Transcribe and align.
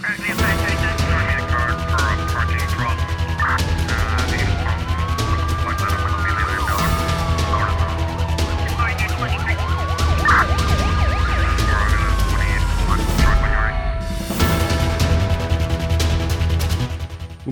O 0.00 0.37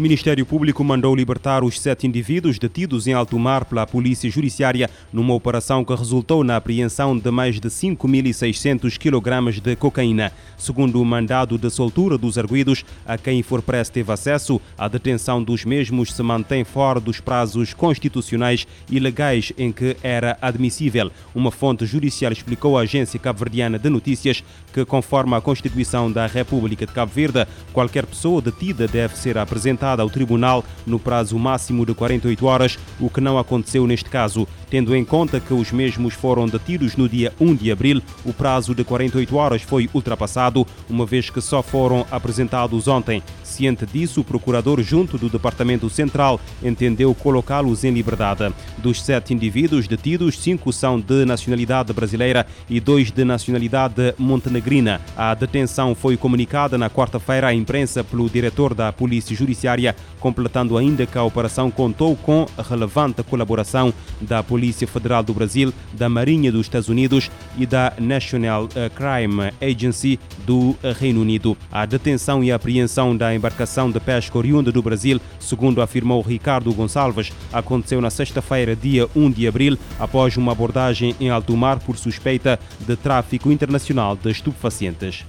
Ministério 0.07 0.47
Público 0.47 0.85
mandou 0.85 1.17
libertar 1.17 1.65
os 1.65 1.81
sete 1.81 2.07
indivíduos 2.07 2.61
detidos 2.61 3.09
em 3.09 3.13
alto 3.13 3.37
mar 3.41 3.65
pela 3.65 3.85
Polícia 3.85 4.31
Judiciária 4.31 4.89
numa 5.13 5.35
operação 5.35 5.85
que 5.85 5.93
resultou 5.93 6.45
na 6.45 6.55
apreensão 6.55 7.19
de 7.19 7.29
mais 7.29 7.59
de 7.59 7.69
5.600 7.69 8.99
kg 8.99 9.61
de 9.61 9.75
cocaína. 9.75 10.31
Segundo 10.57 11.03
o 11.03 11.05
mandado 11.05 11.59
de 11.59 11.69
soltura 11.71 12.17
dos 12.17 12.39
arguídos, 12.39 12.85
a 13.05 13.19
quem 13.19 13.43
for 13.43 13.61
preso 13.61 13.91
teve 13.91 14.13
acesso, 14.13 14.61
a 14.79 14.87
detenção 14.87 15.43
dos 15.43 15.65
mesmos 15.65 16.13
se 16.13 16.23
mantém 16.23 16.63
fora 16.63 17.01
dos 17.01 17.19
prazos 17.19 17.75
constitucionais 17.75 18.65
e 18.89 19.01
legais 19.01 19.53
em 19.59 19.73
que 19.73 19.97
era 20.05 20.39
admissível. 20.41 21.11
Uma 21.35 21.51
fonte 21.51 21.85
judicial 21.85 22.31
explicou 22.31 22.79
à 22.79 22.83
agência 22.83 23.19
cabo-verdiana 23.19 23.77
de 23.77 23.91
notícias 23.91 24.45
que, 24.73 24.85
conforme 24.85 25.35
a 25.35 25.41
Constituição 25.41 26.13
da 26.13 26.29
República 26.29 26.87
de 26.87 26.93
Cabo 26.93 27.11
Verde, 27.13 27.45
qualquer 27.73 28.07
pessoa 28.07 28.41
detida 28.41 28.87
deve 28.87 29.19
ser 29.19 29.37
apresentada 29.37 29.96
apresentada 29.97 30.03
ao 30.03 30.11
tribunal 30.11 30.65
no 30.87 30.99
prazo 30.99 31.39
máximo 31.39 31.87
de 31.87 31.95
48 31.95 32.47
horas, 32.47 32.79
o 33.01 33.09
que 33.09 33.21
não 33.21 33.39
aconteceu 33.39 33.87
neste 33.87 34.11
caso. 34.11 34.47
Tendo 34.69 34.95
em 34.95 35.05
conta 35.05 35.41
que 35.41 35.55
os 35.55 35.73
mesmos 35.73 36.15
foram 36.15 36.47
detidos 36.47 36.97
no 36.97 37.09
dia 37.09 37.33
1 37.41 37.55
de 37.55 37.71
abril, 37.71 38.03
o 38.25 38.33
prazo 38.33 38.75
de 38.75 38.85
48 38.85 39.37
horas 39.37 39.63
foi 39.63 39.89
ultrapassado, 39.95 40.67
uma 40.89 41.07
vez 41.07 41.31
que 41.31 41.41
só 41.41 41.63
foram 41.63 42.05
apresentados 42.11 42.89
ontem. 42.89 43.23
Ciente 43.43 43.87
disso, 43.87 44.21
o 44.21 44.25
procurador, 44.25 44.83
junto 44.83 45.17
do 45.17 45.29
Departamento 45.29 45.89
Central, 45.89 46.41
entendeu 46.63 47.15
colocá-los 47.15 47.85
em 47.85 47.93
liberdade. 47.93 48.53
Dos 48.79 49.03
sete 49.03 49.33
indivíduos 49.33 49.87
detidos, 49.87 50.39
cinco 50.39 50.73
são 50.73 51.01
de 51.01 51.25
nacionalidade 51.25 51.93
brasileira 51.93 52.47
e 52.69 52.81
dois 52.81 53.11
de 53.11 53.25
nacionalidade 53.25 54.15
montenegrina. 54.19 55.01
A 55.17 55.33
detenção 55.35 55.95
foi 55.95 56.17
comunicada 56.17 56.77
na 56.77 56.91
quarta-feira 56.91 57.49
à 57.49 57.55
imprensa 57.55 58.03
pelo 58.03 58.29
diretor 58.29 58.75
da 58.75 58.93
Polícia 58.93 59.37
Judiciária, 59.37 59.86
completando 60.19 60.77
ainda 60.77 61.07
que 61.07 61.19
a 61.19 61.23
operação 61.23 61.71
contou 61.71 62.17
com 62.17 62.47
a 62.57 62.63
relevante 62.63 63.23
colaboração 63.23 63.93
da 64.21 64.43
Polícia 64.43 64.87
Federal 64.87 65.23
do 65.23 65.35
Brasil, 65.35 65.73
da 65.93 66.09
Marinha 66.09 66.51
dos 66.51 66.63
Estados 66.63 66.89
Unidos 66.89 67.31
e 67.57 67.67
da 67.67 67.93
National 67.99 68.69
Crime 68.95 69.53
Agency 69.61 70.19
do 70.47 70.77
Reino 70.99 71.21
Unido. 71.21 71.57
A 71.71 71.85
detenção 71.85 72.43
e 72.43 72.51
apreensão 72.51 73.17
da 73.17 73.35
embarcação 73.35 73.91
de 73.91 74.01
pesca 74.01 74.39
oriunda 74.39 74.73
do 74.73 74.83
Brasil, 74.83 75.21
segundo 75.39 75.83
afirmou 75.83 76.23
Ricardo 76.23 76.73
Gonçalves, 76.73 77.33
aconteceu 77.53 78.01
na 78.01 78.11
sexta-feira, 78.11 78.75
dia 78.75 79.09
1 79.15 79.31
de 79.31 79.47
abril, 79.47 79.79
após 79.99 80.37
uma 80.37 80.53
abordagem 80.53 81.15
em 81.21 81.31
alto 81.31 81.57
mar 81.57 81.79
por 81.81 81.97
suspeita 81.97 82.59
de 82.81 82.97
tráfico 82.97 83.51
internacional 83.53 84.17
de 84.17 84.31
estupefacientes. 84.31 85.25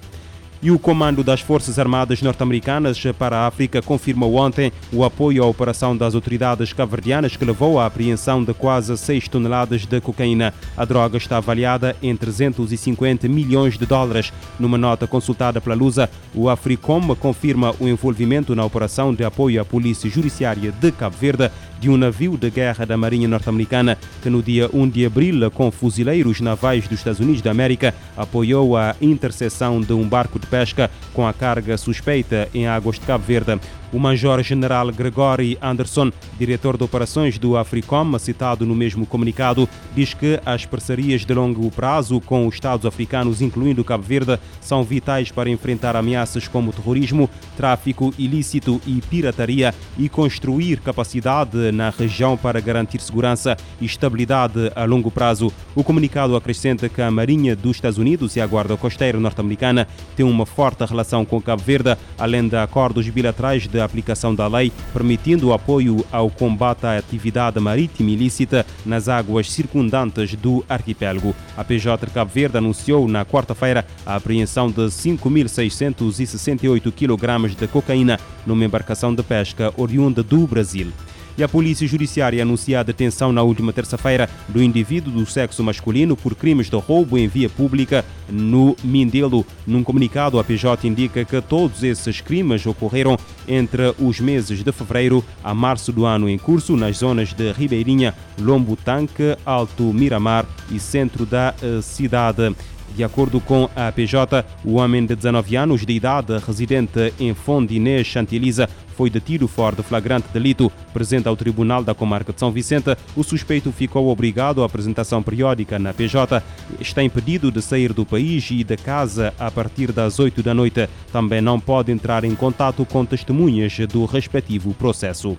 E 0.60 0.72
o 0.72 0.78
Comando 0.78 1.22
das 1.22 1.40
Forças 1.40 1.78
Armadas 1.78 2.20
Norte-Americanas 2.20 3.00
para 3.16 3.38
a 3.38 3.46
África 3.46 3.80
confirmou 3.80 4.34
ontem 4.34 4.72
o 4.92 5.04
apoio 5.04 5.44
à 5.44 5.46
operação 5.46 5.96
das 5.96 6.16
autoridades 6.16 6.72
cabo-verdianas 6.72 7.36
que 7.36 7.44
levou 7.44 7.78
à 7.78 7.86
apreensão 7.86 8.42
de 8.42 8.52
quase 8.52 8.96
6 8.98 9.28
toneladas 9.28 9.86
de 9.86 10.00
cocaína. 10.00 10.52
A 10.76 10.84
droga 10.84 11.16
está 11.16 11.36
avaliada 11.36 11.94
em 12.02 12.16
350 12.16 13.28
milhões 13.28 13.78
de 13.78 13.86
dólares. 13.86 14.32
Numa 14.58 14.76
nota 14.76 15.06
consultada 15.06 15.60
pela 15.60 15.76
Lusa, 15.76 16.10
o 16.34 16.48
Africom 16.48 17.14
confirma 17.14 17.72
o 17.78 17.86
envolvimento 17.86 18.56
na 18.56 18.64
operação 18.64 19.14
de 19.14 19.22
apoio 19.22 19.62
à 19.62 19.64
Polícia 19.64 20.10
Judiciária 20.10 20.72
de 20.72 20.90
Cabo 20.90 21.16
Verde 21.16 21.52
de 21.78 21.88
um 21.88 21.96
navio 21.96 22.36
de 22.36 22.50
guerra 22.50 22.84
da 22.84 22.96
Marinha 22.96 23.28
Norte-Americana 23.28 23.96
que 24.20 24.28
no 24.28 24.42
dia 24.42 24.68
1 24.72 24.88
de 24.88 25.06
abril, 25.06 25.48
com 25.50 25.70
fuzileiros 25.70 26.40
navais 26.40 26.88
dos 26.88 26.98
Estados 26.98 27.20
Unidos 27.20 27.42
da 27.42 27.52
América, 27.52 27.94
apoiou 28.16 28.76
a 28.76 28.96
interseção 29.00 29.80
de 29.80 29.92
um 29.92 30.08
barco 30.08 30.38
de 30.40 30.47
pesca 30.48 30.90
com 31.12 31.26
a 31.26 31.32
carga 31.32 31.76
suspeita 31.76 32.48
em 32.52 32.66
águas 32.66 32.98
de 32.98 33.06
Cabo 33.06 33.24
Verde. 33.24 33.60
O 33.92 33.98
Major-General 33.98 34.92
Gregory 34.92 35.56
Anderson, 35.62 36.12
diretor 36.38 36.76
de 36.76 36.84
operações 36.84 37.38
do 37.38 37.56
AFRICOM, 37.56 38.18
citado 38.18 38.66
no 38.66 38.74
mesmo 38.74 39.06
comunicado, 39.06 39.68
diz 39.94 40.12
que 40.12 40.38
as 40.44 40.66
parcerias 40.66 41.24
de 41.24 41.32
longo 41.32 41.70
prazo 41.70 42.20
com 42.20 42.46
os 42.46 42.54
Estados 42.54 42.84
africanos, 42.84 43.40
incluindo 43.40 43.84
Cabo 43.84 44.04
Verde, 44.04 44.38
são 44.60 44.84
vitais 44.84 45.30
para 45.30 45.48
enfrentar 45.48 45.96
ameaças 45.96 46.46
como 46.46 46.72
terrorismo, 46.72 47.30
tráfico 47.56 48.12
ilícito 48.18 48.80
e 48.86 49.00
pirataria 49.00 49.74
e 49.96 50.08
construir 50.08 50.80
capacidade 50.80 51.72
na 51.72 51.90
região 51.90 52.36
para 52.36 52.60
garantir 52.60 53.00
segurança 53.00 53.56
e 53.80 53.86
estabilidade 53.86 54.70
a 54.76 54.84
longo 54.84 55.10
prazo. 55.10 55.52
O 55.74 55.82
comunicado 55.82 56.36
acrescenta 56.36 56.88
que 56.88 57.00
a 57.00 57.10
Marinha 57.10 57.56
dos 57.56 57.76
Estados 57.76 57.98
Unidos 57.98 58.36
e 58.36 58.40
a 58.40 58.46
Guarda 58.46 58.76
Costeira 58.76 59.18
norte-americana 59.18 59.88
têm 60.14 60.26
uma 60.26 60.44
forte 60.44 60.84
relação 60.84 61.24
com 61.24 61.40
Cabo 61.40 61.62
Verde, 61.62 61.96
além 62.18 62.48
de 62.48 62.56
acordos 62.56 63.08
bilaterais 63.08 63.66
de 63.66 63.77
aplicação 63.84 64.34
da 64.34 64.46
lei, 64.46 64.72
permitindo 64.92 65.48
o 65.48 65.52
apoio 65.52 66.04
ao 66.10 66.30
combate 66.30 66.86
à 66.86 66.96
atividade 66.98 67.60
marítima 67.60 68.10
ilícita 68.10 68.66
nas 68.84 69.08
águas 69.08 69.50
circundantes 69.50 70.34
do 70.34 70.64
arquipélago. 70.68 71.34
A 71.56 71.64
PJ 71.64 72.06
de 72.06 72.12
Cabo 72.12 72.30
Verde 72.32 72.58
anunciou 72.58 73.08
na 73.08 73.24
quarta-feira 73.24 73.86
a 74.04 74.16
apreensão 74.16 74.70
de 74.70 74.82
5.668 74.82 76.92
kg 76.92 77.48
de 77.54 77.66
cocaína 77.66 78.20
numa 78.46 78.64
embarcação 78.64 79.14
de 79.14 79.22
pesca 79.22 79.72
oriunda 79.76 80.22
do 80.22 80.46
Brasil 80.46 80.92
e 81.38 81.42
a 81.44 81.48
Polícia 81.48 81.86
Judiciária 81.86 82.42
anuncia 82.42 82.80
a 82.80 82.82
detenção 82.82 83.32
na 83.32 83.42
última 83.42 83.72
terça-feira 83.72 84.28
do 84.48 84.60
indivíduo 84.60 85.12
do 85.12 85.24
sexo 85.24 85.62
masculino 85.62 86.16
por 86.16 86.34
crimes 86.34 86.68
de 86.68 86.76
roubo 86.76 87.16
em 87.16 87.28
via 87.28 87.48
pública 87.48 88.04
no 88.28 88.76
Mindelo. 88.82 89.46
Num 89.64 89.84
comunicado, 89.84 90.40
a 90.40 90.44
PJ 90.44 90.88
indica 90.88 91.24
que 91.24 91.40
todos 91.40 91.84
esses 91.84 92.20
crimes 92.20 92.66
ocorreram 92.66 93.16
entre 93.46 93.94
os 94.00 94.18
meses 94.18 94.64
de 94.64 94.72
fevereiro 94.72 95.24
a 95.42 95.54
março 95.54 95.92
do 95.92 96.04
ano 96.04 96.28
em 96.28 96.36
curso 96.36 96.76
nas 96.76 96.98
zonas 96.98 97.32
de 97.32 97.52
Ribeirinha, 97.52 98.14
Lombo 98.40 98.74
Tanque, 98.74 99.36
Alto 99.46 99.84
Miramar 99.84 100.44
e 100.72 100.80
centro 100.80 101.24
da 101.24 101.54
uh, 101.62 101.80
cidade. 101.80 102.52
De 102.94 103.04
acordo 103.04 103.40
com 103.40 103.68
a 103.76 103.92
PJ, 103.92 104.44
o 104.64 104.74
homem 104.74 105.06
de 105.06 105.14
19 105.14 105.56
anos 105.56 105.86
de 105.86 105.92
idade, 105.92 106.36
residente 106.38 107.12
em 107.18 107.32
Fondinês, 107.32 108.06
Chantiliza, 108.06 108.68
foi 108.98 109.08
detido 109.08 109.46
fora 109.46 109.76
de 109.76 109.82
flagrante 109.84 110.26
delito. 110.32 110.72
Presente 110.92 111.28
ao 111.28 111.36
Tribunal 111.36 111.84
da 111.84 111.94
Comarca 111.94 112.32
de 112.32 112.40
São 112.40 112.50
Vicente, 112.50 112.96
o 113.14 113.22
suspeito 113.22 113.70
ficou 113.70 114.08
obrigado 114.08 114.60
à 114.60 114.66
apresentação 114.66 115.22
periódica 115.22 115.78
na 115.78 115.94
PJ. 115.94 116.42
Está 116.80 117.04
impedido 117.04 117.52
de 117.52 117.62
sair 117.62 117.92
do 117.92 118.04
país 118.04 118.50
e 118.50 118.64
da 118.64 118.76
casa 118.76 119.32
a 119.38 119.48
partir 119.52 119.92
das 119.92 120.18
8 120.18 120.42
da 120.42 120.52
noite. 120.52 120.88
Também 121.12 121.40
não 121.40 121.60
pode 121.60 121.92
entrar 121.92 122.24
em 122.24 122.34
contato 122.34 122.84
com 122.84 123.04
testemunhas 123.04 123.78
do 123.86 124.04
respectivo 124.04 124.74
processo. 124.74 125.38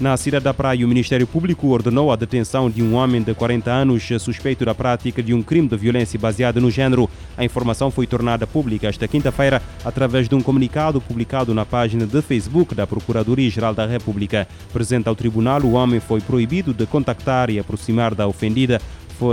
Na 0.00 0.16
cidade 0.16 0.44
da 0.44 0.54
Praia, 0.54 0.86
o 0.86 0.88
Ministério 0.88 1.26
Público 1.26 1.66
ordenou 1.66 2.12
a 2.12 2.16
detenção 2.16 2.70
de 2.70 2.80
um 2.80 2.94
homem 2.94 3.20
de 3.20 3.34
40 3.34 3.68
anos 3.68 4.08
suspeito 4.20 4.64
da 4.64 4.72
prática 4.72 5.20
de 5.20 5.34
um 5.34 5.42
crime 5.42 5.66
de 5.66 5.76
violência 5.76 6.16
baseada 6.16 6.60
no 6.60 6.70
género. 6.70 7.10
A 7.36 7.44
informação 7.44 7.90
foi 7.90 8.06
tornada 8.06 8.46
pública 8.46 8.86
esta 8.86 9.08
quinta-feira 9.08 9.60
através 9.84 10.28
de 10.28 10.36
um 10.36 10.40
comunicado 10.40 11.00
publicado 11.00 11.52
na 11.52 11.66
página 11.66 12.06
de 12.06 12.22
Facebook 12.22 12.76
da 12.76 12.86
Procuradoria-Geral 12.86 13.74
da 13.74 13.86
República. 13.86 14.46
Presente 14.72 15.08
ao 15.08 15.16
tribunal, 15.16 15.62
o 15.62 15.72
homem 15.72 15.98
foi 15.98 16.20
proibido 16.20 16.72
de 16.72 16.86
contactar 16.86 17.50
e 17.50 17.58
aproximar 17.58 18.14
da 18.14 18.28
ofendida 18.28 18.80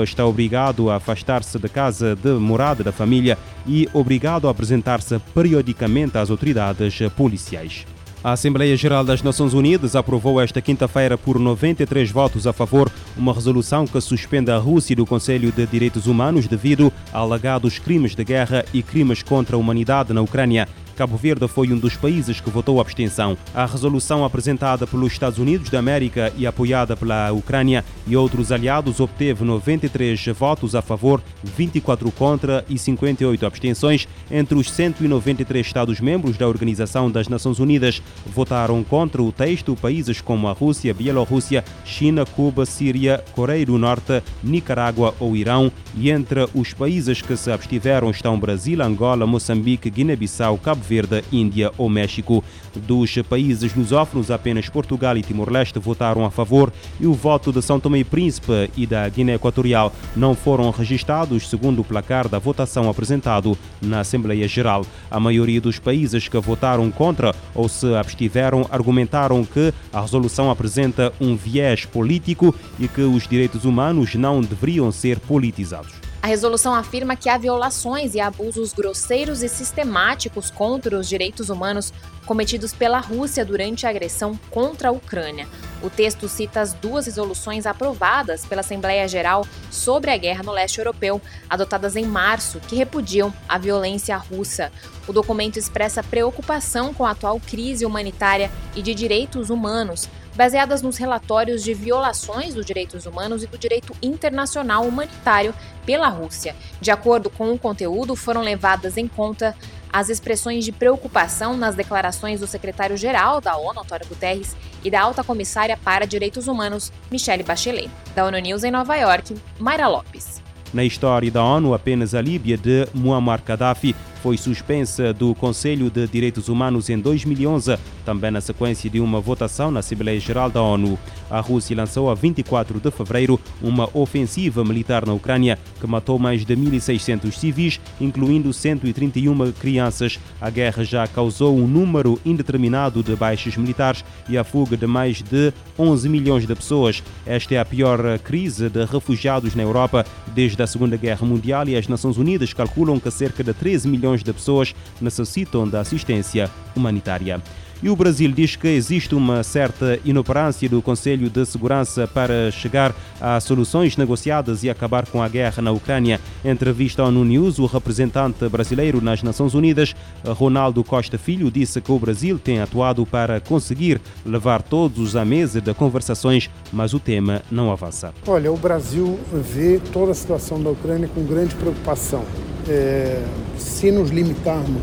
está 0.04 0.25
obrigado 0.25 0.90
a 0.90 0.96
afastar-se 0.96 1.59
da 1.59 1.70
casa 1.70 2.16
de 2.16 2.31
morada 2.31 2.84
da 2.84 2.92
família 2.92 3.38
e 3.68 3.88
obrigado 3.94 4.48
a 4.48 4.52
apresentar-se 4.52 5.20
periodicamente 5.31 6.18
às 6.18 6.31
autoridades 6.31 6.98
policiais. 7.16 7.86
A 8.25 8.31
Assembleia 8.31 8.75
Geral 8.75 9.06
das 9.06 9.22
Nações 9.22 9.54
Unidas 9.54 9.95
aprovou 9.95 10.42
esta 10.42 10.60
quinta-feira, 10.60 11.16
por 11.16 11.38
93 11.38 12.10
votos 12.10 12.48
a 12.48 12.51
favor, 12.51 12.92
uma 13.16 13.31
resolução 13.31 13.86
que 13.86 14.01
suspende 14.01 14.50
a 14.50 14.57
Rússia 14.57 14.95
do 14.95 15.06
Conselho 15.06 15.51
de 15.51 15.63
Direitos 15.68 16.07
Humanos 16.07 16.48
devido 16.48 16.92
a 17.13 17.19
alegados 17.19 17.77
crimes 17.77 18.16
de 18.16 18.24
guerra 18.24 18.66
e 18.74 18.81
crimes 18.81 19.22
contra 19.22 19.56
a 19.56 19.60
humanidade 19.60 20.12
na 20.12 20.24
Ucrânia. 20.24 20.68
Cabo 20.95 21.18
Verde 21.18 21.45
foi 21.50 21.71
um 21.74 21.77
dos 21.77 21.97
países 21.97 22.39
que 22.39 22.50
votou 22.50 22.80
abstenção. 22.80 23.38
A 23.53 23.65
resolução 23.65 24.24
apresentada 24.24 24.88
pelos 24.88 25.12
Estados 25.12 25.38
Unidos 25.38 25.69
da 25.69 25.77
América 25.77 26.31
e 26.38 26.47
apoiada 26.47 26.95
pela 26.95 27.33
Ucrânia 27.33 27.83
e 28.07 28.15
outros 28.15 28.50
aliados 28.50 29.01
obteve 29.01 29.44
93 29.44 30.27
votos 30.27 30.74
a 30.74 30.81
favor, 30.81 31.21
24 31.44 32.09
contra 32.12 32.63
e 32.69 32.80
58 32.80 33.45
abstenções. 33.45 34.07
Entre 34.31 34.57
os 34.57 34.71
193 34.71 35.65
Estados-membros 35.65 36.38
da 36.38 36.47
Organização 36.47 37.12
das 37.12 37.27
Nações 37.27 37.59
Unidas 37.59 38.01
votaram 38.25 38.81
contra 38.81 39.21
o 39.21 39.33
texto 39.33 39.75
países 39.75 40.21
como 40.21 40.48
a 40.48 40.53
Rússia, 40.53 40.94
Bielorrússia, 40.94 41.65
China, 41.83 42.25
Cuba, 42.25 42.65
Síria, 42.65 43.21
Coreia 43.33 43.65
do 43.65 43.77
Norte, 43.77 44.24
Nicarágua 44.41 45.13
ou 45.19 45.36
Irão. 45.36 45.69
E 45.98 46.09
entre 46.09 46.48
os 46.53 46.74
países 46.74 47.21
que 47.21 47.36
se 47.36 47.51
abstiveram 47.51 48.12
estão 48.12 48.39
Brasil, 48.39 48.81
Angola, 48.81 49.27
Moçambique, 49.27 49.89
Guiné-Bissau, 49.89 50.57
Cabo 50.57 50.85
Verde, 50.88 51.24
Índia 51.32 51.72
ou 51.78 51.90
México. 51.90 52.44
Dos 52.76 53.16
países 53.30 53.74
lusófonos, 53.74 54.30
apenas 54.30 54.70
Portugal 54.70 55.18
e 55.18 55.22
Timor-Leste 55.22 55.80
votaram 55.80 56.26
a 56.26 56.32
favor 56.32 56.72
e 57.00 57.08
o 57.08 57.14
voto 57.14 57.52
de 57.52 57.62
São 57.62 57.80
Tomé 57.80 58.00
e 58.00 58.04
Príncipe 58.04 58.70
e 58.76 58.86
da 58.86 59.08
Guiné 59.08 59.36
Equatorial 59.36 59.94
não 60.16 60.36
foram 60.36 60.70
registrados 60.72 61.50
segundo 61.50 61.82
o 61.82 61.86
placar 61.86 62.28
da 62.28 62.40
votação 62.40 62.90
apresentado 62.90 63.58
na 63.82 64.02
Assembleia 64.02 64.48
Geral. 64.48 64.86
A 65.10 65.20
maioria 65.20 65.62
dos 65.62 65.80
países 65.80 66.28
que 66.28 66.38
votaram 66.38 66.92
contra 66.92 67.34
ou 67.54 67.68
se 67.70 67.94
abstiveram 67.96 68.68
argumentaram 68.70 69.44
que 69.46 69.74
a 69.92 70.02
resolução 70.02 70.52
apresenta 70.52 71.14
um 71.20 71.36
viés 71.36 71.86
político 71.86 72.54
e 72.80 72.88
que 72.88 73.02
os 73.02 73.28
direitos 73.28 73.66
humanos 73.66 74.16
não 74.16 74.42
deveriam 74.42 74.92
ser 74.92 75.20
politizados. 75.20 76.05
A 76.25 76.27
resolução 76.27 76.74
afirma 76.74 77.16
que 77.16 77.30
há 77.30 77.38
violações 77.38 78.16
e 78.16 78.19
abusos 78.19 78.74
grosseiros 78.74 79.44
e 79.44 79.48
sistemáticos 79.48 80.50
contra 80.50 80.98
os 80.98 81.07
direitos 81.07 81.51
humanos 81.51 81.94
cometidos 82.25 82.74
pela 82.74 82.98
Rússia 82.98 83.45
durante 83.45 83.86
a 83.86 83.92
agressão 83.92 84.36
contra 84.50 84.89
a 84.89 84.92
Ucrânia. 84.92 85.48
O 85.83 85.89
texto 85.92 86.27
cita 86.27 86.62
as 86.62 86.74
duas 86.74 87.06
resoluções 87.06 87.68
aprovadas 87.68 88.44
pela 88.44 88.62
Assembleia 88.62 89.07
Geral 89.07 89.45
sobre 89.69 90.10
a 90.10 90.18
guerra 90.18 90.42
no 90.42 90.51
leste 90.51 90.80
europeu, 90.80 91.22
adotadas 91.48 91.95
em 91.95 92.07
março, 92.07 92.60
que 92.60 92.75
repudiam 92.75 93.31
a 93.48 93.60
violência 93.60 94.18
russa. 94.18 94.72
O 95.07 95.13
documento 95.13 95.60
expressa 95.60 96.01
preocupação 96.01 96.92
com 96.92 97.06
a 97.06 97.12
atual 97.12 97.39
crise 97.39 97.86
humanitária 97.86 98.50
e 98.75 98.81
de 98.81 98.95
direitos 98.95 99.51
humanos 99.51 100.10
baseadas 100.36 100.82
nos 100.82 100.98
relatórios 100.98 101.64
de 101.64 101.74
violações 101.74 102.54
dos 102.54 102.66
direitos 102.66 103.06
humanos 103.06 103.44
e 103.44 103.48
do 103.48 103.58
direito 103.58 103.96
internacional 104.02 104.86
humanitário 104.86 105.54
pela 105.86 106.08
Rússia. 106.08 106.56
De 106.82 106.92
acordo 106.92 107.30
com 107.30 107.52
o 107.52 107.58
conteúdo, 107.58 108.16
foram 108.16 108.42
levadas 108.42 108.98
em 108.98 109.08
conta 109.08 109.56
as 109.92 110.10
expressões 110.10 110.66
de 110.66 110.74
preocupação 110.74 111.56
nas 111.56 111.74
declarações 111.74 112.42
do 112.42 112.48
secretário-geral 112.48 113.40
da 113.40 113.56
ONU, 113.56 113.80
Antônio 113.80 114.08
Guterres, 114.08 114.56
e 114.84 114.92
da 114.92 115.02
alta 115.02 115.24
comissária 115.24 115.78
para 115.78 116.06
direitos 116.06 116.48
humanos, 116.48 116.92
Michelle 117.10 117.44
Bachelet. 117.44 117.90
Da 118.14 118.26
ONU 118.26 118.38
News 118.40 118.64
em 118.66 118.72
Nova 118.72 118.96
York, 118.98 119.36
Mayra 119.58 119.88
Lopes. 119.88 120.44
Na 120.74 120.84
história 120.84 121.32
da 121.32 121.42
ONU, 121.42 121.74
apenas 121.74 122.14
a 122.14 122.22
Líbia 122.22 122.58
de 122.58 122.86
Muammar 122.94 123.42
Gaddafi 123.42 123.96
foi 124.21 124.38
suspensa 124.38 125.13
do 125.13 125.33
Conselho 125.35 125.89
de 125.89 126.07
Direitos 126.07 126.50
Humanos 126.50 126.89
em 126.89 127.00
2011, 127.00 127.77
também 128.03 128.31
na 128.31 128.41
sequência 128.41 128.89
de 128.89 129.00
uma 129.00 129.19
votação 129.19 129.71
na 129.71 129.79
Assembleia 129.79 130.19
Geral 130.19 130.50
da 130.50 130.62
ONU. 130.62 130.97
A 131.29 131.39
Rússia 131.39 131.75
lançou 131.75 132.09
a 132.09 132.13
24 132.13 132.79
de 132.79 132.91
fevereiro 132.91 133.39
uma 133.62 133.89
ofensiva 133.94 134.63
militar 134.63 135.06
na 135.06 135.13
Ucrânia 135.13 135.57
que 135.79 135.88
matou 135.88 136.19
mais 136.19 136.45
de 136.45 136.56
1.600 136.56 137.31
civis, 137.31 137.79
incluindo 138.00 138.53
131 138.53 139.51
crianças. 139.53 140.19
A 140.39 140.50
guerra 140.50 140.83
já 140.83 141.07
causou 141.07 141.56
um 141.57 141.67
número 141.67 142.19
indeterminado 142.25 143.03
de 143.03 143.15
baixas 143.15 143.57
militares 143.57 144.03
e 144.29 144.38
a 144.38 144.44
fuga 144.44 144.77
de 144.77 144.88
mais 144.88 145.21
de 145.21 145.53
11 145.77 146.09
milhões 146.09 146.45
de 146.45 146.56
pessoas. 146.56 147.03
Esta 147.25 147.56
é 147.56 147.59
a 147.59 147.65
pior 147.65 148.19
crise 148.19 148.69
de 148.69 148.85
refugiados 148.85 149.56
na 149.56 149.63
Europa 149.63 150.06
desde 150.33 150.62
a 150.62 150.67
Segunda 150.67 150.97
Guerra 150.97 151.25
Mundial 151.25 151.67
e 151.67 151.75
as 151.75 151.88
Nações 151.88 152.17
Unidas 152.17 152.53
calculam 152.53 153.00
que 153.00 153.12
cerca 153.12 153.44
de 153.44 153.53
13 153.53 153.88
milhões 153.88 154.14
milhões 154.15 154.23
de 154.23 154.33
pessoas 154.33 154.75
necessitam 155.01 155.67
da 155.67 155.81
assistência 155.81 156.50
humanitária. 156.75 157.41
E 157.83 157.89
o 157.89 157.95
Brasil 157.95 158.31
diz 158.31 158.56
que 158.56 158.69
existe 158.69 159.13
uma 159.13 159.44
certa 159.44 160.00
inoperância 160.06 160.67
do 160.67 160.81
Conselho 160.81 161.29
de 161.29 161.45
Segurança 161.45 162.07
para 162.07 162.50
chegar 162.50 162.95
a 163.19 163.38
soluções 163.39 163.97
negociadas 163.97 164.63
e 164.63 164.69
acabar 164.69 165.06
com 165.06 165.21
a 165.21 165.27
guerra 165.27 165.62
na 165.62 165.71
Ucrânia. 165.71 166.19
Em 166.44 166.50
entrevista 166.50 167.03
ao 167.03 167.12
News, 167.12 167.59
o 167.59 167.65
representante 167.65 168.47
brasileiro 168.47 169.01
nas 169.01 169.21
Nações 169.21 169.53
Unidas, 169.53 169.94
Ronaldo 170.25 170.83
Costa 170.85 171.17
Filho, 171.17 171.51
disse 171.51 171.81
que 171.81 171.91
o 171.91 172.00
Brasil 172.00 172.39
tem 172.39 172.62
atuado 172.62 173.06
para 173.06 173.41
conseguir 173.41 174.01
levar 174.25 174.62
todos 174.62 175.15
à 175.15 175.25
mesa 175.25 175.59
de 175.59 175.73
conversações, 175.73 176.50
mas 176.71 176.94
o 176.94 177.00
tema 177.00 177.41
não 177.51 177.71
avança. 177.71 178.13
Olha, 178.25 178.51
o 178.51 178.57
Brasil 178.57 179.19
vê 179.33 179.81
toda 179.91 180.12
a 180.12 180.15
situação 180.15 180.63
da 180.63 180.69
Ucrânia 180.69 181.09
com 181.13 181.23
grande 181.25 181.53
preocupação. 181.56 182.23
É, 182.67 183.21
se 183.57 183.91
nos 183.91 184.09
limitarmos 184.09 184.81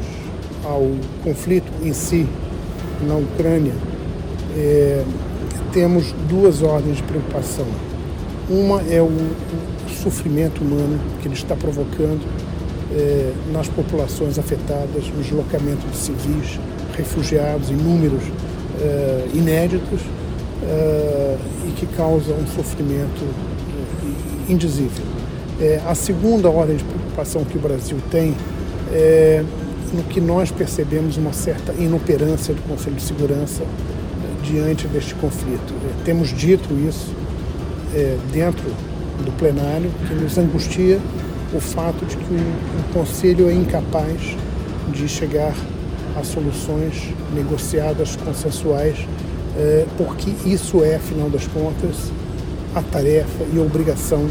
ao 0.65 0.89
conflito 1.25 1.67
em 1.83 1.93
si, 1.93 2.29
na 3.07 3.17
Ucrânia, 3.17 3.75
é, 4.57 5.05
temos 5.73 6.13
duas 6.29 6.63
ordens 6.63 6.99
de 6.99 7.03
preocupação. 7.03 7.67
Uma 8.49 8.83
é 8.83 9.01
o, 9.01 9.07
o 9.07 9.91
sofrimento 10.03 10.63
humano 10.63 10.99
que 11.21 11.29
ele 11.29 11.35
está 11.35 11.57
provocando 11.57 12.23
é, 12.95 13.33
nas 13.53 13.69
populações 13.69 14.39
afetadas, 14.39 15.09
no 15.09 15.23
deslocamento 15.23 15.87
de 15.89 15.97
civis, 15.97 16.61
refugiados 16.97 17.71
em 17.71 17.77
números 17.77 18.23
é, 18.81 19.29
inéditos 19.35 20.01
é, 20.63 21.37
e 21.67 21.73
que 21.73 21.87
causa 21.87 22.33
um 22.33 22.47
sofrimento 22.47 23.27
indizível. 24.49 25.05
A 25.87 25.95
segunda 25.95 26.51
ordem 26.51 26.77
de 26.77 26.83
preocupação 27.13 27.45
que 27.45 27.57
o 27.57 27.61
Brasil 27.61 27.99
tem 28.11 28.35
é 28.93 29.45
no 29.93 30.03
que 30.05 30.23
nós 30.23 30.51
percebemos 30.51 31.19
uma 31.19 31.35
certa 31.35 31.73
inoperância 31.75 32.55
do 32.55 32.63
Conselho 32.63 32.97
de 32.97 33.03
Segurança 33.03 33.63
é, 33.63 34.43
diante 34.43 34.89
deste 34.89 35.15
conflito. 35.17 35.75
É, 35.85 36.05
temos 36.05 36.31
dito 36.31 36.73
isso 36.89 37.13
é, 37.95 38.17
dentro 38.33 38.65
do 39.23 39.31
plenário, 39.37 39.91
que 40.09 40.15
nos 40.15 40.39
angustia 40.39 40.99
o 41.53 41.61
fato 41.61 42.07
de 42.07 42.17
que 42.17 42.33
o, 42.33 42.37
o 42.39 42.95
Conselho 42.95 43.51
é 43.51 43.53
incapaz 43.53 44.35
de 44.91 45.07
chegar 45.07 45.55
a 46.19 46.25
soluções 46.25 47.11
negociadas, 47.35 48.17
consensuais, 48.17 48.97
é, 49.59 49.85
porque 49.99 50.31
isso 50.49 50.83
é, 50.83 50.97
afinal 50.97 51.29
das 51.29 51.47
contas, 51.49 52.11
a 52.75 52.81
tarefa 52.81 53.45
e 53.53 53.59
a 53.59 53.63
obrigação 53.63 54.27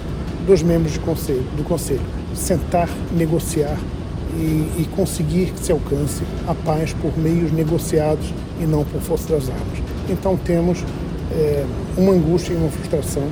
dos 0.48 0.64
membros 0.64 0.94
do 0.94 1.02
Conselho, 1.02 1.46
do 1.56 1.64
conselho 1.64 2.21
sentar, 2.36 2.90
negociar 3.12 3.78
e, 4.36 4.82
e, 4.82 4.90
conseguir 4.96 5.52
que 5.52 5.60
se 5.60 5.72
alcance 5.72 6.24
a 6.48 6.54
paz 6.54 6.94
por 6.94 7.18
meios 7.18 7.52
negociados 7.52 8.34
e 8.62 8.66
não 8.66 8.86
por 8.86 9.02
força 9.02 9.28
das 9.34 9.50
armas. 9.50 9.80
Então 10.10 10.38
temos 10.38 10.84
é, 11.32 11.66
uma 11.98 12.14
angústia 12.14 12.54
e 12.54 12.56
uma 12.56 12.70
frustração 12.70 13.28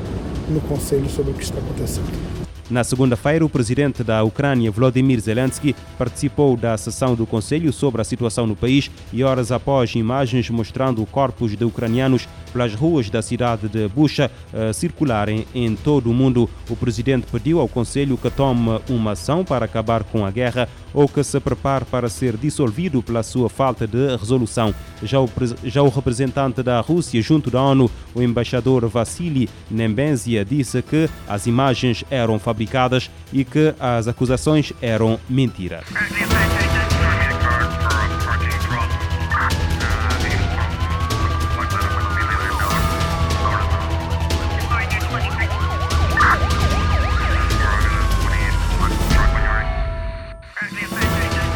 no 0.50 0.60
Conselho 0.62 1.10
sobre 1.10 1.31
o 1.31 1.34
que 1.34 1.44
está 1.44 1.57
acontecendo. 1.60 2.39
Na 2.69 2.83
segunda-feira, 2.83 3.44
o 3.44 3.50
presidente 3.50 4.04
da 4.04 4.21
Ucrânia, 4.21 4.69
Volodymyr 4.69 5.19
Zelensky, 5.19 5.75
participou 5.98 6.56
da 6.56 6.77
sessão 6.77 7.16
do 7.16 7.25
Conselho 7.25 7.74
sobre 7.74 8.00
a 8.00 8.04
situação 8.04 8.45
no 8.45 8.56
país 8.56 8.92
e, 9.12 9.24
horas 9.24 9.51
após 9.51 9.95
imagens 9.95 10.48
mostrando 10.51 11.04
corpos 11.07 11.57
de 11.57 11.66
ucranianos 11.66 12.28
pelas 12.54 12.76
ruas 12.76 13.09
da 13.09 13.23
cidade 13.23 13.68
de 13.68 13.88
Bucha 13.88 14.30
uh, 14.54 14.71
circularem 14.71 15.47
em 15.54 15.76
todo 15.76 16.11
o 16.11 16.14
mundo, 16.14 16.47
o 16.69 16.76
presidente 16.76 17.26
pediu 17.31 17.59
ao 17.59 17.68
Conselho 17.68 18.18
que 18.18 18.30
tome 18.30 18.80
uma 18.88 19.11
ação 19.11 19.44
para 19.44 19.66
acabar 19.66 20.04
com 20.04 20.23
a 20.23 20.30
guerra 20.30 20.69
ou 20.94 21.07
que 21.07 21.23
se 21.23 21.40
prepare 21.40 21.85
para 21.85 22.09
ser 22.09 22.38
dissolvido 22.38 23.02
pela 23.02 23.23
sua 23.23 23.49
falta 23.49 23.88
de 23.88 24.16
resolução. 24.16 24.73
Já 25.04 25.19
o, 25.19 25.30
já 25.64 25.81
o 25.83 25.90
representante 25.90 26.64
da 26.64 26.80
Rússia 26.81 27.21
junto 27.21 27.52
da 27.52 27.61
ONU, 27.61 27.90
o 28.14 28.21
embaixador 28.21 28.88
Vassili 28.88 29.47
Nembenzia, 29.69 30.44
disse 30.44 30.81
que 30.81 31.07
as 31.28 31.45
imagens 31.45 32.04
eram 32.09 32.40
fabricadas 32.40 32.58
fabricadas 32.59 33.09
e 33.31 33.45
que 33.45 33.73
as 33.80 34.07
acusações 34.07 34.73
eram 34.81 35.19
mentira. 35.30 35.81